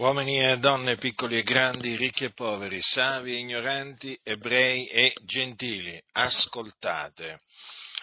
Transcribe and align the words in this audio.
Uomini 0.00 0.42
e 0.42 0.56
donne, 0.56 0.96
piccoli 0.96 1.36
e 1.36 1.42
grandi, 1.42 1.94
ricchi 1.94 2.24
e 2.24 2.32
poveri, 2.32 2.80
savi 2.80 3.34
e 3.34 3.40
ignoranti, 3.40 4.18
ebrei 4.22 4.86
e 4.86 5.12
gentili, 5.26 6.02
ascoltate. 6.12 7.42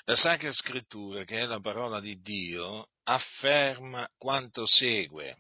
La 0.06 0.16
Sacra 0.16 0.52
Scrittura, 0.52 1.24
che 1.24 1.40
è 1.40 1.46
la 1.46 1.60
parola 1.60 2.00
di 2.00 2.22
Dio, 2.22 2.90
afferma 3.02 4.08
quanto 4.16 4.68
segue. 4.68 5.38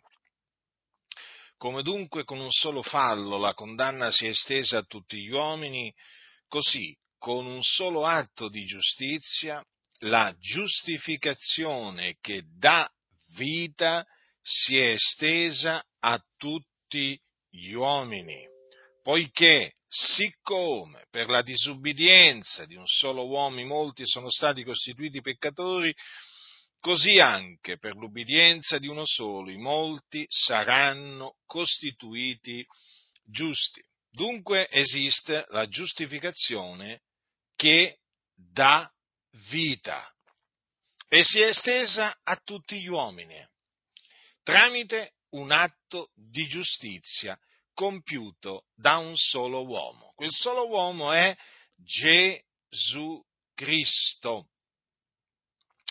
Come 1.57 1.83
dunque 1.83 2.23
con 2.23 2.39
un 2.39 2.49
solo 2.49 2.81
fallo 2.81 3.37
la 3.37 3.53
condanna 3.53 4.09
si 4.09 4.25
è 4.25 4.29
estesa 4.29 4.79
a 4.79 4.83
tutti 4.83 5.21
gli 5.21 5.29
uomini, 5.29 5.93
così 6.47 6.91
con 7.19 7.45
un 7.45 7.61
solo 7.61 8.03
atto 8.03 8.49
di 8.49 8.65
giustizia 8.65 9.63
la 9.99 10.35
giustificazione 10.39 12.17
che 12.19 12.41
dà 12.57 12.91
vita 13.35 14.03
si 14.41 14.79
è 14.79 14.93
estesa 14.93 15.85
a 15.99 16.21
tutti 16.37 17.19
gli 17.49 17.73
uomini, 17.73 18.45
poiché 19.01 19.73
siccome 19.87 21.05
per 21.09 21.29
la 21.29 21.41
disubbidienza 21.41 22.65
di 22.65 22.75
un 22.75 22.85
solo 22.85 23.25
uomo 23.25 23.63
molti 23.65 24.05
sono 24.05 24.29
stati 24.29 24.63
costituiti 24.63 25.21
peccatori, 25.21 25.93
così 26.79 27.19
anche 27.19 27.77
per 27.77 27.95
l'ubbidienza 27.95 28.77
di 28.77 28.87
uno 28.87 29.05
solo 29.05 29.49
i 29.49 29.57
molti 29.57 30.25
saranno 30.29 31.37
costituiti 31.45 32.65
giusti. 33.23 33.81
Dunque 34.09 34.67
esiste 34.69 35.45
la 35.49 35.67
giustificazione 35.67 37.01
che 37.55 37.99
dà 38.33 38.89
vita 39.49 40.11
e 41.07 41.23
si 41.23 41.39
è 41.39 41.47
estesa 41.47 42.17
a 42.23 42.35
tutti 42.43 42.79
gli 42.79 42.87
uomini 42.87 43.45
tramite 44.43 45.16
un 45.37 45.51
atto 45.51 46.11
di 46.15 46.47
giustizia 46.47 47.39
compiuto 47.73 48.65
da 48.75 48.97
un 48.97 49.15
solo 49.15 49.65
uomo. 49.65 50.13
Quel 50.15 50.31
solo 50.31 50.67
uomo 50.67 51.11
è 51.11 51.35
Gesù 51.75 53.23
Cristo, 53.53 54.49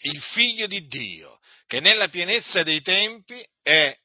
il 0.02 0.20
figlio 0.20 0.66
di 0.66 0.86
Dio, 0.86 1.38
che 1.66 1.80
nella 1.80 2.08
pienezza 2.08 2.62
dei 2.62 2.82
tempi 2.82 3.44
è 3.62 3.96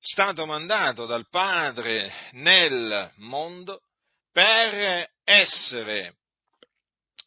stato 0.00 0.46
mandato 0.46 1.06
dal 1.06 1.28
Padre 1.28 2.10
nel 2.32 3.10
mondo 3.16 3.82
per 4.32 5.10
essere 5.24 6.16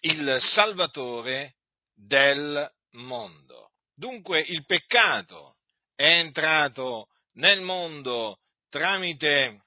il 0.01 0.37
Salvatore 0.39 1.55
del 1.93 2.67
mondo. 2.91 3.71
Dunque 3.93 4.39
il 4.41 4.65
peccato 4.65 5.57
è 6.01 6.17
entrato 6.17 7.09
nel 7.33 7.61
mondo 7.61 8.39
tramite 8.69 9.65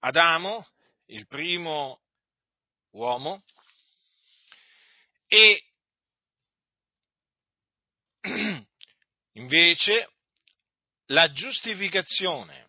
Adamo, 0.00 0.68
il 1.06 1.26
primo 1.26 1.98
uomo, 2.90 3.42
e 5.28 5.64
invece 9.32 10.12
la 11.06 11.32
giustificazione 11.32 12.68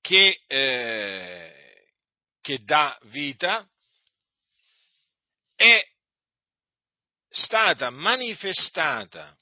che, 0.00 0.42
eh, 0.48 1.86
che 2.40 2.64
dà 2.64 2.98
vita 3.02 3.64
è 5.54 5.91
stata 7.32 7.90
manifestata 7.90 9.36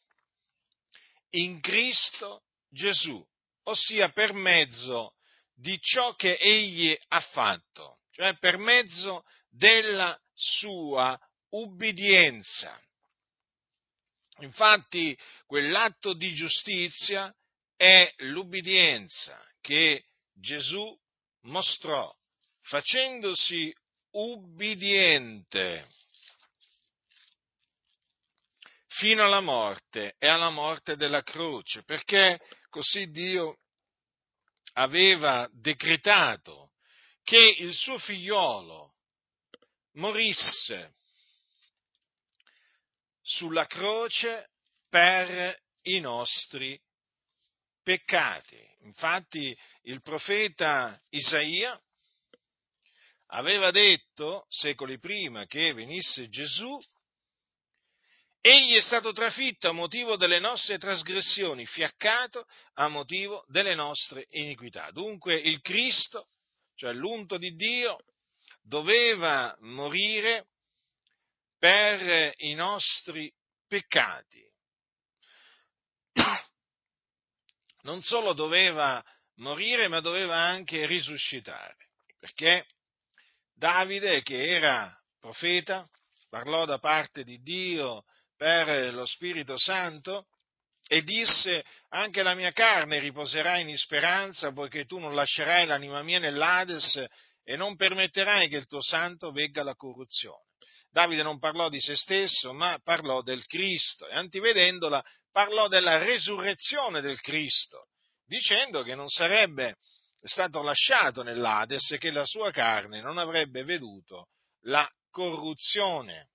in 1.31 1.61
Cristo 1.61 2.45
Gesù, 2.69 3.25
ossia 3.65 4.11
per 4.11 4.33
mezzo 4.33 5.15
di 5.55 5.79
ciò 5.81 6.15
che 6.15 6.37
egli 6.37 6.97
ha 7.09 7.21
fatto, 7.21 8.01
cioè 8.13 8.37
per 8.39 8.59
mezzo 8.59 9.25
della 9.49 10.19
sua 10.35 11.19
ubbidienza. 11.51 12.81
Infatti 14.39 15.17
quell'atto 15.47 16.15
di 16.15 16.33
giustizia 16.33 17.35
è 17.77 18.13
l'ubbidienza 18.19 19.39
che 19.61 20.05
Gesù 20.33 20.99
mostrò 21.43 22.15
facendosi 22.61 23.75
ubbidiente 24.13 25.87
fino 28.93 29.25
alla 29.25 29.41
morte 29.41 30.17
e 30.19 30.27
alla 30.27 30.51
morte 30.51 30.97
della 30.97 31.23
croce, 31.23 31.85
perché 31.85 32.41
così 32.69 33.11
Dio 33.11 33.59
aveva 34.75 35.49
decretato 35.53 36.73
che 37.23 37.57
il 37.59 37.73
suo 37.73 37.99
figliolo 37.99 38.95
morisse 39.95 40.95
sulla 43.23 43.67
croce 43.67 44.51
per 44.89 45.57
i 45.83 46.01
nostri 46.01 46.81
peccati. 47.83 48.59
Infatti 48.83 49.57
il 49.83 50.03
profeta 50.03 51.01
Isaia 51.11 51.81
aveva 53.27 53.71
detto 53.71 54.47
secoli 54.49 54.99
prima 54.99 55.47
che 55.47 55.73
venisse 55.73 56.29
Gesù 56.29 56.79
Egli 58.43 58.75
è 58.75 58.81
stato 58.81 59.13
trafitto 59.13 59.69
a 59.69 59.73
motivo 59.73 60.17
delle 60.17 60.39
nostre 60.39 60.79
trasgressioni, 60.79 61.67
fiaccato 61.67 62.47
a 62.75 62.89
motivo 62.89 63.45
delle 63.49 63.75
nostre 63.75 64.27
iniquità. 64.31 64.91
Dunque 64.93 65.35
il 65.35 65.61
Cristo, 65.61 66.27
cioè 66.75 66.95
l'unto 66.95 67.37
di 67.37 67.55
Dio, 67.55 67.99
doveva 68.63 69.55
morire 69.61 70.47
per 71.59 72.33
i 72.39 72.55
nostri 72.55 73.31
peccati. 73.69 74.43
Non 77.83 78.03
solo 78.03 78.35
doveva 78.35 79.03
morire, 79.37 79.89
ma 79.89 80.01
doveva 80.01 80.37
anche 80.37 80.85
risuscitare, 80.85 81.77
perché 82.19 82.67
Davide, 83.55 84.23
che 84.23 84.55
era 84.55 84.95
profeta, 85.19 85.89
parlò 86.29 86.67
da 86.67 86.79
parte 86.79 87.25
di 87.25 87.41
Dio 87.41 88.05
per 88.41 88.95
lo 88.95 89.05
Spirito 89.05 89.59
Santo 89.59 90.29
e 90.89 91.03
disse 91.03 91.63
anche 91.91 92.23
la 92.23 92.35
mia 92.35 92.53
carne 92.53 92.99
riposerà 92.99 93.59
in 93.59 93.77
speranza 93.77 94.51
poiché 94.51 94.87
tu 94.87 94.99
non 94.99 95.15
lascerai 95.15 95.67
l'anima 95.67 96.03
mia 96.03 96.19
nell'Ades 96.19 97.05
e 97.45 97.57
non 97.57 97.77
permetterai 97.77 98.49
che 98.49 98.57
il 98.57 98.67
tuo 98.67 98.81
santo 98.81 99.31
vegga 99.31 99.63
la 99.63 99.75
corruzione. 99.75 100.45
Davide 100.91 101.23
non 101.23 101.39
parlò 101.39 101.69
di 101.69 101.81
se 101.81 101.97
stesso, 101.97 102.55
ma 102.55 102.81
parlò 102.83 103.21
del 103.21 103.45
Cristo 103.45 104.09
e 104.09 104.15
antivedendola 104.15 105.05
parlò 105.31 105.69
della 105.69 105.99
resurrezione 105.99 107.03
del 107.03 107.21
Cristo, 107.21 107.89
dicendo 108.25 108.83
che 108.83 108.95
non 108.95 109.11
sarebbe 109.11 109.77
stato 110.23 110.63
lasciato 110.63 111.23
nell'Ades 111.23 111.91
e 111.91 111.99
che 111.99 112.11
la 112.11 112.25
sua 112.25 112.51
carne 112.53 113.03
non 113.03 113.19
avrebbe 113.19 113.65
veduto 113.65 114.29
la 114.63 114.91
corruzione. 115.11 116.31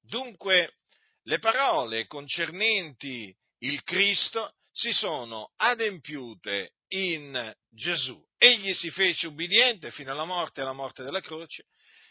Dunque, 0.00 0.74
le 1.24 1.38
parole 1.38 2.06
concernenti 2.06 3.34
il 3.58 3.82
Cristo 3.82 4.54
si 4.72 4.92
sono 4.92 5.52
adempiute 5.56 6.72
in 6.88 7.54
Gesù. 7.70 8.22
Egli 8.36 8.74
si 8.74 8.90
fece 8.90 9.28
ubbidiente 9.28 9.90
fino 9.90 10.12
alla 10.12 10.24
morte 10.24 10.60
e 10.60 10.64
alla 10.64 10.72
morte 10.72 11.02
della 11.02 11.20
croce 11.20 11.66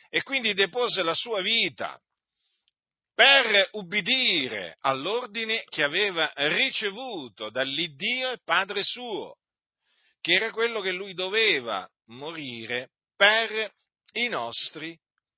e 0.09 0.23
quindi 0.23 0.53
depose 0.53 1.03
la 1.03 1.13
sua 1.13 1.41
vita 1.41 1.99
per 3.13 3.69
ubbidire 3.73 4.77
all'ordine 4.79 5.63
che 5.69 5.83
aveva 5.83 6.31
ricevuto 6.35 7.51
dall'Iddio 7.51 8.31
e 8.31 8.39
Padre 8.43 8.83
suo, 8.83 9.37
che 10.19 10.33
era 10.33 10.51
quello 10.51 10.81
che 10.81 10.91
lui 10.91 11.13
doveva 11.13 11.87
morire 12.07 12.91
per 13.15 13.71
i 14.13 14.27
nostri 14.27 14.97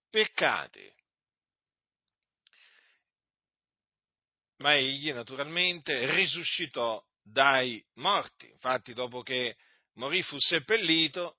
peccati. 0.09 0.94
Ma 4.57 4.75
egli 4.75 5.11
naturalmente 5.11 6.09
risuscitò 6.15 7.03
dai 7.21 7.83
morti. 7.95 8.49
Infatti, 8.49 8.93
dopo 8.93 9.21
che 9.21 9.55
morì 9.95 10.21
fu 10.21 10.37
seppellito 10.39 11.37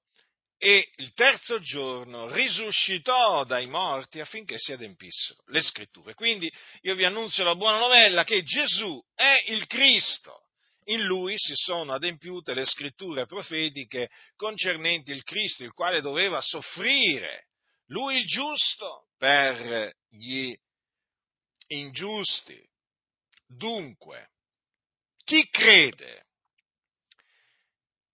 e 0.59 0.89
il 0.97 1.13
terzo 1.13 1.61
giorno 1.61 2.33
risuscitò 2.33 3.45
dai 3.45 3.67
morti 3.67 4.21
affinché 4.21 4.57
si 4.59 4.73
adempissero 4.73 5.43
le 5.47 5.61
scritture. 5.61 6.15
Quindi 6.15 6.51
io 6.83 6.95
vi 6.95 7.05
annunzio 7.05 7.45
la 7.45 7.55
buona 7.55 7.79
novella 7.79 8.25
che 8.25 8.43
Gesù 8.43 9.03
è 9.15 9.43
il 9.47 9.67
Cristo. 9.67 10.45
In 10.89 11.03
lui 11.03 11.35
si 11.37 11.53
sono 11.55 11.95
adempiute 11.95 12.55
le 12.55 12.65
scritture 12.65 13.27
profetiche 13.27 14.09
concernenti 14.37 15.11
il 15.11 15.25
Cristo, 15.25 15.65
il 15.65 15.73
quale 15.73 16.01
doveva 16.01 16.41
soffrire, 16.41 17.49
lui 17.87 18.17
il 18.17 18.27
giusto, 18.27 19.09
per 19.19 19.93
gli 20.09 20.55
ingiusti, 21.69 22.63
Dunque, 23.47 24.31
Chi 25.27 25.49
crede 25.51 26.25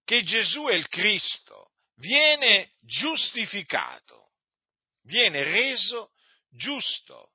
che 0.03 0.23
Gesù 0.23 0.65
è 0.65 0.75
il 0.75 0.89
Cristo 0.89 1.73
viene 1.97 2.73
giustificato, 2.81 4.33
viene 5.03 5.45
reso 5.45 6.13
giusto. 6.49 7.35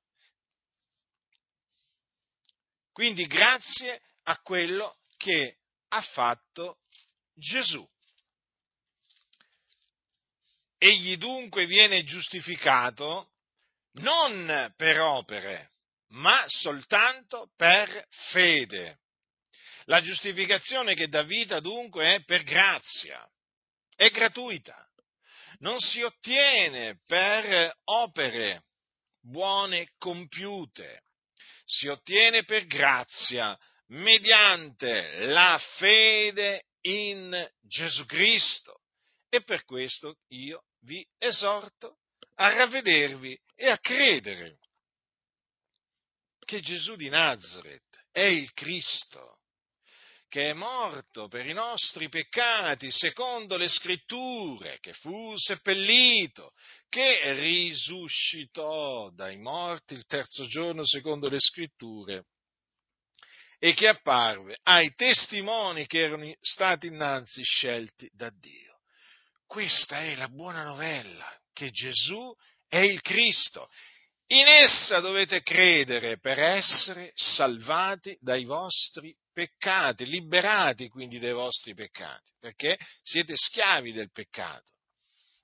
Quindi 2.90 3.28
grazie 3.28 4.02
a 4.24 4.36
quello 4.40 4.98
che 5.16 5.58
ha 5.90 6.02
fatto 6.02 6.80
Gesù. 7.34 7.88
Egli 10.76 11.16
dunque 11.18 11.66
viene 11.66 12.02
giustificato 12.02 13.34
non 13.92 14.74
per 14.76 15.00
opere, 15.00 15.70
ma 16.10 16.44
soltanto 16.46 17.50
per 17.56 18.06
fede. 18.30 18.98
La 19.84 20.00
giustificazione 20.00 20.94
che 20.94 21.08
dà 21.08 21.22
vita 21.22 21.60
dunque 21.60 22.16
è 22.16 22.24
per 22.24 22.42
grazia, 22.42 23.26
è 23.94 24.10
gratuita, 24.10 24.86
non 25.60 25.78
si 25.80 26.02
ottiene 26.02 27.00
per 27.06 27.74
opere 27.84 28.64
buone 29.20 29.92
compiute, 29.98 31.04
si 31.64 31.88
ottiene 31.88 32.44
per 32.44 32.66
grazia 32.66 33.58
mediante 33.88 35.26
la 35.26 35.58
fede 35.76 36.66
in 36.82 37.50
Gesù 37.60 38.04
Cristo. 38.06 38.82
E 39.30 39.42
per 39.42 39.64
questo 39.64 40.18
io 40.28 40.64
vi 40.82 41.06
esorto 41.18 41.98
a 42.36 42.48
ravvedervi 42.54 43.38
e 43.54 43.68
a 43.68 43.78
credere 43.78 44.58
che 46.48 46.60
Gesù 46.60 46.96
di 46.96 47.10
Nazareth 47.10 48.06
è 48.10 48.22
il 48.22 48.54
Cristo, 48.54 49.40
che 50.28 50.48
è 50.48 50.52
morto 50.54 51.28
per 51.28 51.44
i 51.44 51.52
nostri 51.52 52.08
peccati 52.08 52.90
secondo 52.90 53.58
le 53.58 53.68
scritture, 53.68 54.78
che 54.80 54.94
fu 54.94 55.36
seppellito, 55.36 56.54
che 56.88 57.34
risuscitò 57.34 59.10
dai 59.10 59.36
morti 59.36 59.92
il 59.92 60.06
terzo 60.06 60.46
giorno 60.46 60.86
secondo 60.86 61.28
le 61.28 61.38
scritture 61.38 62.24
e 63.58 63.74
che 63.74 63.88
apparve 63.88 64.58
ai 64.62 64.94
testimoni 64.94 65.86
che 65.86 65.98
erano 66.00 66.32
stati 66.40 66.86
innanzi 66.86 67.42
scelti 67.42 68.08
da 68.14 68.30
Dio. 68.30 68.78
Questa 69.44 70.00
è 70.00 70.14
la 70.14 70.28
buona 70.28 70.62
novella, 70.62 71.30
che 71.52 71.68
Gesù 71.70 72.34
è 72.66 72.78
il 72.78 73.02
Cristo. 73.02 73.68
In 74.30 74.46
essa 74.46 75.00
dovete 75.00 75.42
credere 75.42 76.18
per 76.18 76.38
essere 76.38 77.12
salvati 77.14 78.16
dai 78.20 78.44
vostri 78.44 79.14
peccati, 79.32 80.04
liberati 80.04 80.88
quindi 80.88 81.18
dai 81.18 81.32
vostri 81.32 81.72
peccati, 81.74 82.30
perché 82.38 82.76
siete 83.02 83.34
schiavi 83.36 83.92
del 83.92 84.10
peccato. 84.10 84.66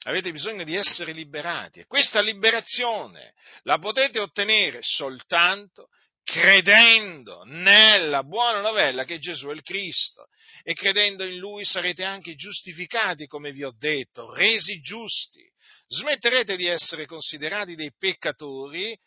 Avete 0.02 0.30
bisogno 0.32 0.64
di 0.64 0.74
essere 0.74 1.12
liberati 1.12 1.80
e 1.80 1.86
questa 1.86 2.20
liberazione 2.20 3.32
la 3.62 3.78
potete 3.78 4.18
ottenere 4.18 4.80
soltanto 4.82 5.88
credendo 6.22 7.42
nella 7.44 8.22
buona 8.22 8.60
novella 8.60 9.04
che 9.04 9.18
Gesù 9.18 9.48
è 9.48 9.52
il 9.52 9.62
Cristo 9.62 10.26
e 10.62 10.74
credendo 10.74 11.24
in 11.24 11.38
Lui 11.38 11.64
sarete 11.64 12.04
anche 12.04 12.34
giustificati, 12.34 13.26
come 13.26 13.50
vi 13.50 13.64
ho 13.64 13.74
detto, 13.78 14.30
resi 14.34 14.78
giusti. 14.80 15.42
Smetterete 15.86 16.56
di 16.56 16.66
essere 16.66 17.06
considerati 17.06 17.74
dei 17.74 17.92
peccatori 17.96 18.98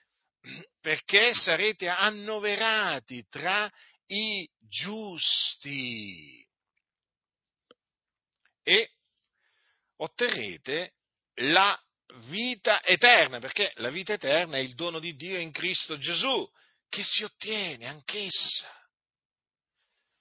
perché 0.80 1.34
sarete 1.34 1.88
annoverati 1.88 3.26
tra 3.30 3.70
i 4.08 4.50
giusti 4.60 6.46
e 8.64 8.92
otterrete 9.98 10.94
la 11.42 11.80
vita 12.30 12.84
eterna, 12.84 13.40
perché 13.40 13.72
la 13.76 13.90
vita 13.90 14.14
eterna 14.14 14.58
è 14.58 14.62
il 14.62 14.76
dono 14.76 15.00
di 15.00 15.16
Dio 15.16 15.38
in 15.38 15.52
Cristo 15.52 15.98
Gesù 15.98 16.50
che 16.90 17.04
si 17.04 17.24
ottiene 17.24 17.88
anch'essa 17.88 18.78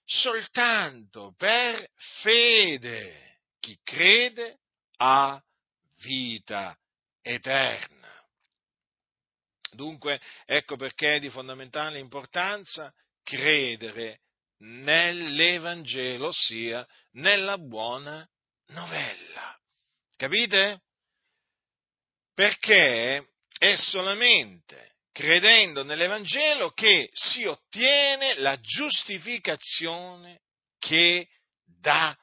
soltanto 0.06 1.34
per 1.36 1.90
fede. 2.22 3.40
Chi 3.58 3.78
crede 3.82 4.60
ha 4.98 5.42
vita 6.06 6.78
eterna. 7.20 8.08
Dunque, 9.72 10.20
ecco 10.46 10.76
perché 10.76 11.16
è 11.16 11.18
di 11.18 11.28
fondamentale 11.28 11.98
importanza 11.98 12.94
credere 13.22 14.20
nell'Evangelo, 14.58 16.28
ossia 16.28 16.86
nella 17.12 17.58
buona 17.58 18.26
novella. 18.68 19.58
Capite? 20.16 20.82
Perché 22.32 23.32
è 23.58 23.76
solamente 23.76 24.94
credendo 25.12 25.82
nell'Evangelo 25.82 26.72
che 26.72 27.08
si 27.12 27.44
ottiene 27.44 28.34
la 28.34 28.58
giustificazione 28.60 30.42
che 30.78 31.28
dà 31.80 32.16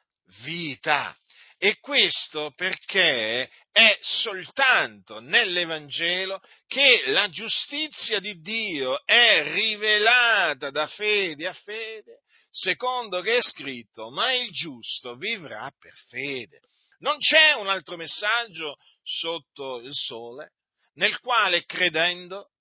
vita. 0.43 1.15
E 1.57 1.79
questo 1.79 2.51
perché 2.55 3.49
è 3.73 3.97
soltanto 4.01 5.19
nell'Evangelo 5.19 6.39
che 6.67 7.05
la 7.07 7.27
giustizia 7.29 8.19
di 8.19 8.39
Dio 8.39 9.03
è 9.03 9.51
rivelata 9.51 10.69
da 10.69 10.85
fede 10.85 11.47
a 11.47 11.53
fede, 11.53 12.21
secondo 12.51 13.21
che 13.21 13.37
è 13.37 13.41
scritto, 13.41 14.11
ma 14.11 14.31
il 14.31 14.51
giusto 14.51 15.15
vivrà 15.15 15.73
per 15.79 15.93
fede. 16.07 16.59
Non 16.99 17.17
c'è 17.17 17.53
un 17.53 17.67
altro 17.67 17.97
messaggio 17.97 18.77
sotto 19.01 19.79
il 19.79 19.91
sole 19.91 20.51
nel 20.93 21.19
quale 21.19 21.65
credendo 21.65 22.51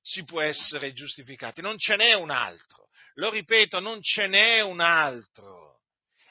si 0.00 0.22
può 0.22 0.40
essere 0.40 0.92
giustificati. 0.92 1.62
Non 1.62 1.76
ce 1.78 1.96
n'è 1.96 2.12
un 2.14 2.30
altro. 2.30 2.86
Lo 3.14 3.30
ripeto, 3.30 3.80
non 3.80 4.00
ce 4.00 4.28
n'è 4.28 4.60
un 4.60 4.78
altro. 4.78 5.80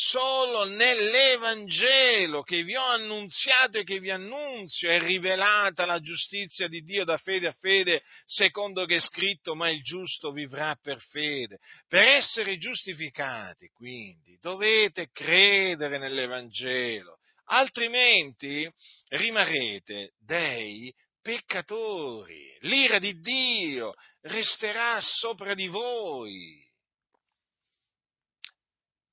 Solo 0.00 0.62
nell'Evangelo 0.62 2.42
che 2.42 2.62
vi 2.62 2.76
ho 2.76 2.84
annunziato 2.84 3.78
e 3.78 3.82
che 3.82 3.98
vi 3.98 4.12
annunzio 4.12 4.88
è 4.88 5.00
rivelata 5.00 5.86
la 5.86 5.98
giustizia 5.98 6.68
di 6.68 6.82
Dio 6.82 7.04
da 7.04 7.16
fede 7.16 7.48
a 7.48 7.56
fede, 7.58 8.04
secondo 8.24 8.84
che 8.84 8.94
è 8.94 9.00
scritto, 9.00 9.56
ma 9.56 9.68
il 9.70 9.82
giusto 9.82 10.30
vivrà 10.30 10.78
per 10.80 11.00
fede. 11.00 11.58
Per 11.88 12.00
essere 12.00 12.58
giustificati, 12.58 13.66
quindi, 13.70 14.38
dovete 14.40 15.08
credere 15.10 15.98
nell'Evangelo 15.98 17.18
altrimenti 17.46 18.70
rimarrete 19.08 20.12
dei 20.24 20.94
peccatori. 21.20 22.56
L'ira 22.60 23.00
di 23.00 23.18
Dio 23.18 23.94
resterà 24.20 25.00
sopra 25.00 25.54
di 25.54 25.66
voi 25.66 26.67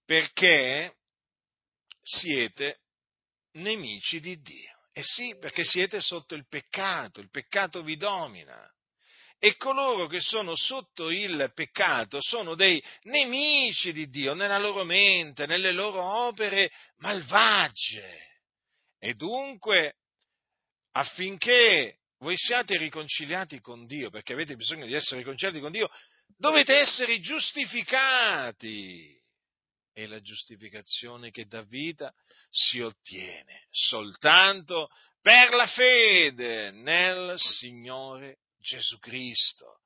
perché 0.05 0.95
siete 2.01 2.79
nemici 3.53 4.19
di 4.19 4.39
Dio. 4.41 4.74
Eh 4.93 5.03
sì, 5.03 5.35
perché 5.38 5.63
siete 5.63 6.00
sotto 6.00 6.35
il 6.35 6.47
peccato, 6.47 7.19
il 7.19 7.29
peccato 7.29 7.83
vi 7.83 7.97
domina. 7.97 8.69
E 9.38 9.57
coloro 9.57 10.07
che 10.07 10.21
sono 10.21 10.55
sotto 10.55 11.09
il 11.09 11.51
peccato 11.53 12.19
sono 12.21 12.55
dei 12.55 12.81
nemici 13.03 13.91
di 13.91 14.09
Dio 14.09 14.33
nella 14.33 14.57
loro 14.57 14.85
mente, 14.85 15.45
nelle 15.45 15.74
loro 15.74 16.01
opere 16.01 16.71
malvagie. 16.97 18.39
E 18.97 19.13
dunque, 19.13 19.95
affinché 20.93 21.97
voi 22.19 22.38
siate 22.38 22.77
riconciliati 22.77 23.59
con 23.59 23.85
Dio, 23.85 24.09
perché 24.09 24.33
avete 24.33 24.55
bisogno 24.55 24.85
di 24.85 24.93
essere 24.93 25.19
riconciliati 25.19 25.59
con 25.59 25.71
Dio, 25.71 25.89
dovete 26.38 26.77
essere 26.77 27.19
giustificati. 27.19 29.21
E 29.98 30.08
la 30.08 30.20
giustificazione 30.20 31.32
che 31.32 31.46
dà 31.46 31.62
vita 31.62 32.14
si 32.50 32.82
ottiene 32.82 33.66
soltanto 33.72 34.90
per 35.22 35.54
la 35.54 35.68
fede 35.68 36.72
nel 36.72 37.40
Signore 37.40 38.40
Gesù 38.60 39.00
Cristo. 39.00 39.80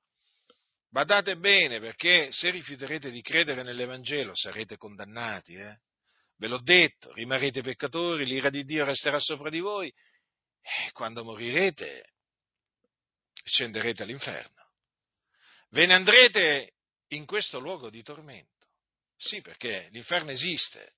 Badate 0.89 1.37
bene 1.37 1.79
perché 1.79 2.31
se 2.31 2.49
rifiuterete 2.49 3.11
di 3.11 3.21
credere 3.21 3.61
nell'Evangelo 3.61 4.35
sarete 4.35 4.77
condannati. 4.77 5.53
Eh? 5.53 5.77
Ve 6.37 6.47
l'ho 6.47 6.59
detto, 6.59 7.13
rimarrete 7.13 7.61
peccatori, 7.61 8.25
l'ira 8.25 8.49
di 8.49 8.63
Dio 8.63 8.85
resterà 8.85 9.19
sopra 9.19 9.51
di 9.51 9.59
voi 9.59 9.93
e 10.61 10.91
quando 10.93 11.23
morirete 11.23 12.13
scenderete 13.43 14.03
all'inferno. 14.03 14.71
Ve 15.69 15.85
ne 15.85 15.93
andrete 15.93 16.73
in 17.09 17.27
questo 17.27 17.59
luogo 17.59 17.91
di 17.91 18.01
tormento. 18.01 18.58
Sì, 19.21 19.41
perché 19.41 19.89
l'inferno 19.91 20.31
esiste 20.31 20.93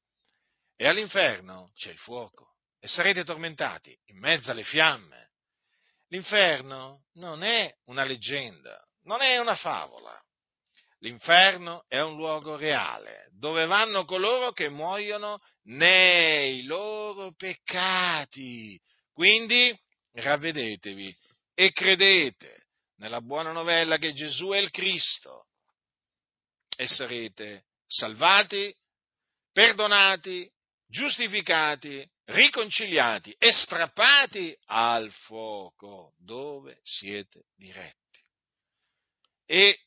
e 0.76 0.88
all'inferno 0.88 1.72
c'è 1.74 1.90
il 1.90 1.98
fuoco 1.98 2.58
e 2.80 2.88
sarete 2.88 3.24
tormentati 3.24 3.98
in 4.06 4.20
mezzo 4.20 4.52
alle 4.52 4.64
fiamme. 4.64 5.32
L'inferno 6.10 7.06
non 7.14 7.42
è 7.42 7.74
una 7.86 8.04
leggenda, 8.04 8.80
non 9.06 9.22
è 9.22 9.40
una 9.40 9.56
favola. 9.56 10.16
L'inferno 11.00 11.84
è 11.88 12.00
un 12.00 12.16
luogo 12.16 12.58
reale, 12.58 13.28
dove 13.32 13.66
vanno 13.66 14.06
coloro 14.06 14.52
che 14.52 14.70
muoiono 14.70 15.40
nei 15.64 16.64
loro 16.66 17.34
peccati. 17.34 18.80
Quindi 19.12 19.76
ravvedetevi 20.12 21.18
e 21.56 21.72
credete 21.72 22.68
nella 22.98 23.22
buona 23.22 23.52
novella 23.52 23.98
che 23.98 24.14
Gesù 24.14 24.50
è 24.50 24.60
il 24.60 24.70
Cristo 24.70 25.48
e 26.78 26.88
sarete 26.88 27.66
salvati, 27.92 28.74
perdonati, 29.52 30.50
giustificati, 30.88 32.10
riconciliati 32.26 33.36
e 33.38 33.52
strappati 33.52 34.58
al 34.68 35.12
fuoco 35.12 36.14
dove 36.18 36.80
siete 36.84 37.48
diretti. 37.56 38.24
E 39.46 39.80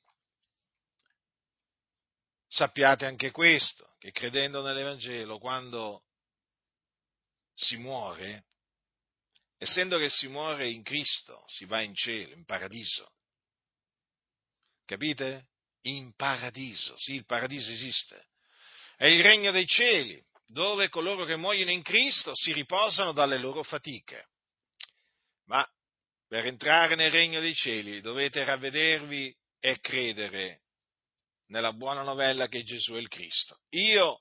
sappiate 2.47 3.07
anche 3.07 3.31
questo, 3.31 3.95
che 3.99 4.13
credendo 4.13 4.61
nell'Evangelo, 4.61 5.39
quando 5.39 6.05
si 7.55 7.79
muore, 7.79 8.45
essendo 9.57 9.97
che 9.97 10.11
si 10.11 10.29
muore 10.29 10.69
in 10.69 10.83
Cristo, 10.83 11.43
si 11.47 11.65
va 11.65 11.81
in 11.81 11.95
cielo, 11.95 12.35
in 12.35 12.45
paradiso. 12.45 13.13
Capite? 14.85 15.49
In 15.87 16.15
paradiso, 16.15 16.97
sì, 16.97 17.15
il 17.15 17.27
paradiso 17.27 17.71
esiste. 17.71 18.27
È 18.97 19.07
il 19.07 19.23
regno 19.23 19.51
dei 19.51 19.67
cieli, 19.67 20.23
dove 20.47 20.89
coloro 20.89 21.25
che 21.25 21.37
muoiono 21.37 21.71
in 21.71 21.83
Cristo 21.83 22.33
si 22.35 22.53
riposano 22.53 23.13
dalle 23.13 23.39
loro 23.39 23.63
fatiche. 23.63 24.29
Ma 25.47 25.67
per 26.27 26.47
entrare 26.47 26.95
nel 26.95 27.11
regno 27.11 27.41
dei 27.41 27.55
cieli 27.55 28.01
dovete 28.01 28.45
ravvedervi 28.45 29.35
e 29.61 29.79
credere 29.81 30.63
nella 31.49 31.73
buona 31.73 32.03
novella 32.03 32.49
che 32.49 32.63
Gesù 32.63 32.95
è 32.95 32.99
il 32.99 33.09
Cristo. 33.09 33.59
Io 33.71 34.21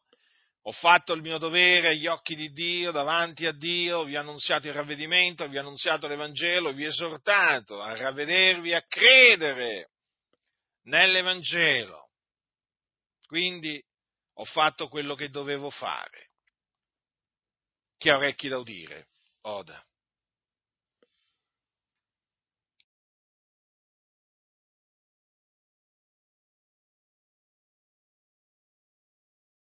ho 0.65 0.71
fatto 0.71 1.13
il 1.13 1.21
mio 1.21 1.37
dovere 1.37 1.89
agli 1.89 2.07
occhi 2.07 2.35
di 2.35 2.51
Dio, 2.51 2.91
davanti 2.91 3.45
a 3.45 3.51
Dio, 3.51 4.03
vi 4.03 4.15
ho 4.15 4.19
annunziato 4.19 4.67
il 4.67 4.73
ravvedimento, 4.73 5.47
vi 5.47 5.57
ho 5.57 5.61
annunziato 5.61 6.07
l'Evangelo, 6.07 6.73
vi 6.73 6.85
ho 6.85 6.89
esortato 6.89 7.81
a 7.81 7.95
ravvedervi, 7.95 8.73
a 8.73 8.83
credere 8.87 9.91
nell'Evangelo. 10.83 12.11
Quindi 13.27 13.83
ho 14.35 14.45
fatto 14.45 14.87
quello 14.87 15.15
che 15.15 15.29
dovevo 15.29 15.69
fare. 15.69 16.31
Chi 17.97 18.09
ha 18.09 18.17
orecchi 18.17 18.47
da 18.47 18.57
udire, 18.57 19.09
oda. 19.41 19.85